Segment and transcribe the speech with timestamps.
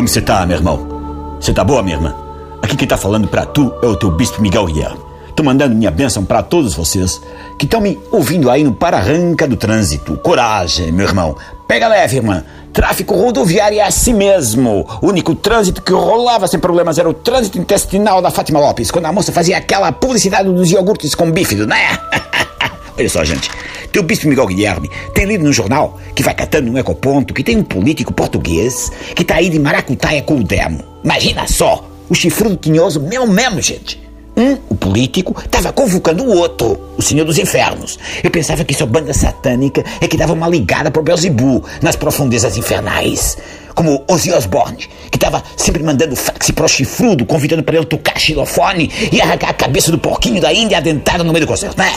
[0.00, 1.36] Como você tá, meu irmão?
[1.38, 2.16] Você tá boa, minha irmã?
[2.62, 4.98] Aqui quem tá falando pra tu é o teu bispo Miguel Guilherme.
[5.36, 7.20] Tô mandando minha bênção para todos vocês
[7.58, 10.16] que estão me ouvindo aí no para-arranca do trânsito.
[10.16, 11.36] Coragem, meu irmão.
[11.68, 12.42] Pega leve, irmã.
[12.72, 14.88] Tráfico rodoviário é assim mesmo.
[15.02, 19.04] O único trânsito que rolava sem problemas era o trânsito intestinal da Fátima Lopes, quando
[19.04, 21.98] a moça fazia aquela publicidade dos iogurtes com bífido, né?
[22.96, 23.50] Olha só, gente.
[23.92, 27.56] Teu bispo Miguel Guilherme tem lido no jornal que vai catando um ecoponto que tem
[27.56, 30.84] um político português que tá aí de maracutaia com o demo.
[31.02, 34.00] Imagina só, o chifrudo tinhoso mesmo mesmo, gente.
[34.36, 37.98] Um, o político, estava convocando o outro, o Senhor dos Infernos.
[38.22, 42.56] Eu pensava que sua banda satânica é que dava uma ligada pro Belzebu nas profundezas
[42.56, 43.36] infernais.
[43.74, 48.90] Como Ozzy Osbourne, que estava sempre mandando fax pro chifrudo, convidando para ele tocar xilofone
[49.12, 51.92] e arrancar a cabeça do porquinho da Índia adentrada no meio do concerto, né?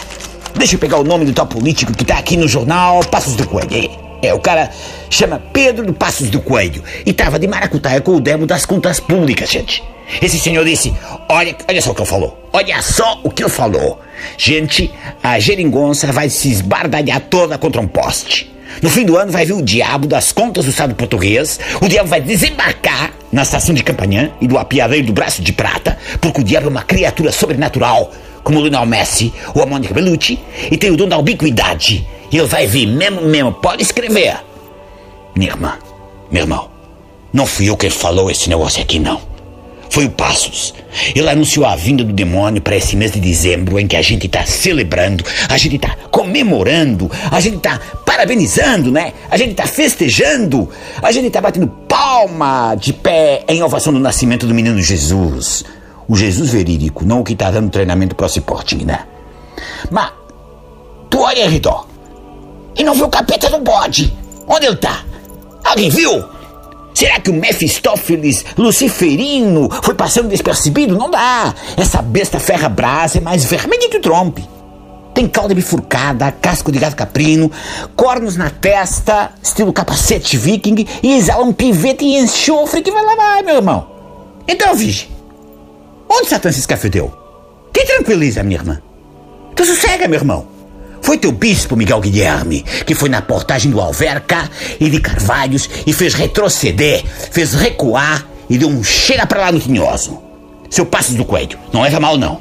[0.56, 3.48] Deixa eu pegar o nome do tal político que tá aqui no jornal Passos do
[3.48, 3.90] Coelho.
[4.22, 4.70] É, o cara
[5.10, 9.00] chama Pedro do Passos do Coelho e tava de maracutaia com o demo das contas
[9.00, 9.84] públicas, gente.
[10.22, 10.94] Esse senhor disse:
[11.28, 12.50] Olha, olha só o que eu falou.
[12.54, 14.00] Olha só o que eu falou.
[14.38, 18.54] Gente, a geringonça vai se esbardalhar toda contra um poste.
[18.82, 21.60] No fim do ano vai vir o diabo das contas do Estado português.
[21.82, 25.98] O diabo vai desembarcar na estação de Campanhã e do apiadeiro do braço de prata,
[26.22, 28.12] porque o diabo é uma criatura sobrenatural
[28.44, 30.40] como o Lionel Messi ou a Mônica Bellucci,
[30.72, 32.06] e tem o dom da ubiquidade.
[32.32, 34.38] E ele vai vir mesmo, mesmo, pode escrever.
[35.36, 35.78] Minha irmã,
[36.32, 36.70] meu irmão,
[37.32, 39.22] não fui eu quem falou esse negócio aqui, não.
[39.90, 40.74] Foi o Passos.
[41.16, 44.26] Ele anunciou a vinda do demônio para esse mês de dezembro, em que a gente
[44.26, 49.14] está celebrando, a gente está comemorando, a gente está parabenizando, né?
[49.30, 50.68] A gente está festejando,
[51.00, 55.64] a gente está batendo palma de pé em ovação do nascimento do menino Jesus
[56.08, 59.06] o Jesus verídico, não o que está dando treinamento para o Sporting, né?
[59.90, 60.12] Mas,
[61.10, 61.86] tu olha, Ridó,
[62.76, 64.14] e não viu o capeta do bode.
[64.48, 65.04] Onde ele tá?
[65.64, 66.24] Alguém viu?
[66.94, 70.98] Será que o Mephistófeles luciferino foi passando despercebido?
[70.98, 71.54] Não dá.
[71.76, 74.48] Essa besta ferra brasa é mais vermelha que o trompe.
[75.14, 77.52] Tem cauda bifurcada, casco de gato caprino,
[77.96, 83.16] cornos na testa, estilo capacete viking e exala um pivete e enxofre que vai lá,
[83.16, 83.88] vai, meu irmão.
[84.48, 85.13] Então, vige.
[86.16, 87.12] Onde Satã se escafedeu?
[87.74, 88.80] Te tranquiliza, minha irmã.
[89.56, 90.46] Tu sossega, meu irmão.
[91.02, 94.48] Foi teu bispo, Miguel Guilherme, que foi na portagem do Alverca
[94.80, 99.60] e de Carvalhos e fez retroceder, fez recuar e deu um chega pra lá no
[99.60, 100.22] tinhoso.
[100.70, 102.40] Seu Passos do Coelho, não leva mal não.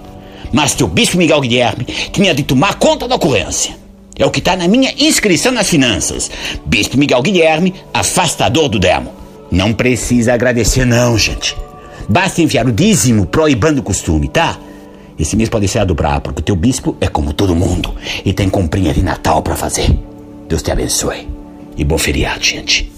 [0.52, 3.74] Mas teu bispo Miguel Guilherme tinha de tomar conta da ocorrência.
[4.18, 6.30] É o que está na minha inscrição nas finanças.
[6.66, 9.14] Bispo Miguel Guilherme, afastador do demo.
[9.50, 11.56] Não precisa agradecer não, gente.
[12.12, 14.58] Basta enviar o dízimo proibando o costume, tá?
[15.18, 18.34] Esse mês pode ser a dobrar, porque o teu bispo é como todo mundo e
[18.34, 19.98] tem comprinha de Natal para fazer.
[20.46, 21.26] Deus te abençoe.
[21.74, 22.92] E bom feriado, gente.